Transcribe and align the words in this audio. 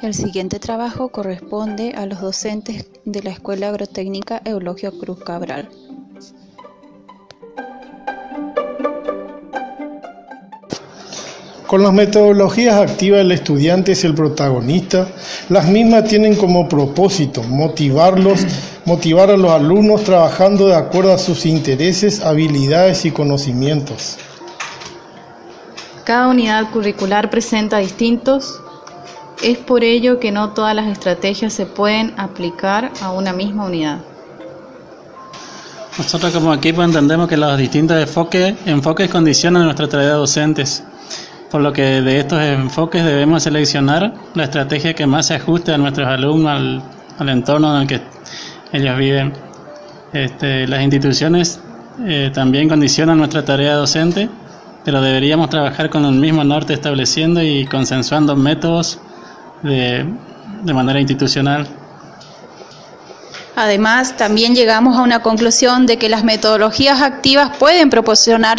El 0.00 0.14
siguiente 0.14 0.60
trabajo 0.60 1.08
corresponde 1.08 1.92
a 1.96 2.06
los 2.06 2.20
docentes 2.20 2.86
de 3.04 3.20
la 3.20 3.30
Escuela 3.30 3.68
Agrotécnica 3.68 4.40
Eulogio 4.44 4.96
Cruz 4.96 5.18
Cabral. 5.24 5.68
Con 11.66 11.82
las 11.82 11.92
metodologías 11.92 12.76
activas 12.76 13.22
el 13.22 13.32
estudiante 13.32 13.92
es 13.92 14.04
el 14.04 14.14
protagonista. 14.14 15.08
Las 15.48 15.66
mismas 15.66 16.04
tienen 16.04 16.36
como 16.36 16.68
propósito 16.68 17.42
motivarlos, 17.42 18.46
motivar 18.84 19.30
a 19.30 19.36
los 19.36 19.50
alumnos 19.50 20.04
trabajando 20.04 20.68
de 20.68 20.76
acuerdo 20.76 21.12
a 21.12 21.18
sus 21.18 21.44
intereses, 21.44 22.20
habilidades 22.20 23.04
y 23.04 23.10
conocimientos. 23.10 24.16
Cada 26.04 26.28
unidad 26.28 26.70
curricular 26.70 27.28
presenta 27.30 27.78
distintos 27.78 28.60
es 29.42 29.58
por 29.58 29.84
ello 29.84 30.18
que 30.18 30.32
no 30.32 30.50
todas 30.50 30.74
las 30.74 30.88
estrategias 30.88 31.52
se 31.52 31.66
pueden 31.66 32.14
aplicar 32.16 32.90
a 33.02 33.12
una 33.12 33.32
misma 33.32 33.66
unidad. 33.66 33.98
Nosotros 35.96 36.32
como 36.32 36.54
equipo 36.54 36.82
entendemos 36.82 37.28
que 37.28 37.36
los 37.36 37.58
distintos 37.58 37.96
enfoques, 37.98 39.10
condicionan 39.10 39.64
nuestra 39.64 39.88
tarea 39.88 40.08
de 40.08 40.12
docentes, 40.14 40.84
por 41.50 41.60
lo 41.60 41.72
que 41.72 42.02
de 42.02 42.20
estos 42.20 42.40
enfoques 42.40 43.04
debemos 43.04 43.42
seleccionar 43.42 44.14
la 44.34 44.44
estrategia 44.44 44.94
que 44.94 45.06
más 45.06 45.26
se 45.26 45.34
ajuste 45.34 45.72
a 45.72 45.78
nuestros 45.78 46.06
alumnos, 46.06 46.82
al, 47.18 47.28
entorno 47.28 47.74
en 47.74 47.82
el 47.82 47.88
que 47.88 48.00
ellos 48.72 48.96
viven. 48.96 49.32
Este, 50.12 50.68
las 50.68 50.82
instituciones 50.82 51.60
eh, 52.06 52.30
también 52.32 52.68
condicionan 52.68 53.18
nuestra 53.18 53.44
tarea 53.44 53.74
docente, 53.74 54.28
pero 54.84 55.00
deberíamos 55.00 55.50
trabajar 55.50 55.90
con 55.90 56.04
el 56.04 56.14
mismo 56.14 56.44
norte 56.44 56.74
estableciendo 56.74 57.42
y 57.42 57.66
consensuando 57.66 58.36
métodos 58.36 59.00
de, 59.62 60.06
manera 60.64 61.00
institucional. 61.00 61.66
Además, 63.56 64.16
también 64.16 64.54
llegamos 64.54 64.96
a 64.96 65.02
una 65.02 65.20
conclusión 65.20 65.86
de 65.86 65.98
que 65.98 66.08
las 66.08 66.22
metodologías 66.22 67.02
activas 67.02 67.56
pueden 67.56 67.90
proporcionar 67.90 68.58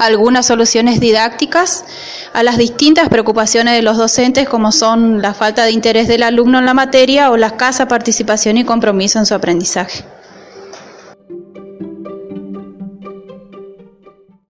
algunas 0.00 0.46
soluciones 0.46 0.98
didácticas 0.98 1.84
a 2.32 2.42
las 2.42 2.56
distintas 2.56 3.08
preocupaciones 3.08 3.74
de 3.74 3.82
los 3.82 3.96
docentes, 3.96 4.48
como 4.48 4.72
son 4.72 5.22
la 5.22 5.32
falta 5.32 5.64
de 5.64 5.70
interés 5.70 6.08
del 6.08 6.24
alumno 6.24 6.58
en 6.58 6.66
la 6.66 6.74
materia 6.74 7.30
o 7.30 7.36
la 7.36 7.48
escasa 7.48 7.86
participación 7.86 8.58
y 8.58 8.64
compromiso 8.64 9.20
en 9.20 9.26
su 9.26 9.34
aprendizaje. 9.34 10.04